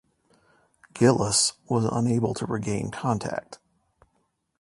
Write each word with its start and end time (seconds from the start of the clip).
"Gillis" 0.95 1.53
was 1.69 1.85
unable 1.91 2.33
to 2.33 2.47
regain 2.47 2.89
contact. 2.89 3.59